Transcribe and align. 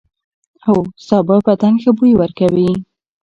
هو، 0.65 0.77
سابه 1.07 1.37
بدن 1.47 1.73
ښه 1.81 1.91
بوی 1.97 2.11
ورکوي. 2.17 2.69